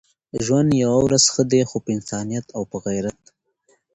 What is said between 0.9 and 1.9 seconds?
ورځ ښه دی خو په